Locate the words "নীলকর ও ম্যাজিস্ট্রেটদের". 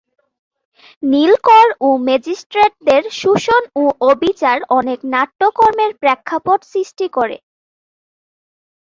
1.03-3.03